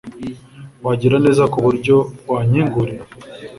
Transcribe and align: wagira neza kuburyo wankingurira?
wagira 0.85 1.15
neza 1.25 1.43
kuburyo 1.53 1.95
wankingurira? 2.31 3.03